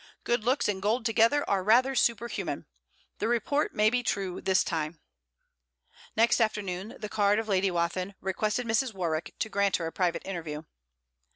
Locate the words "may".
3.75-3.91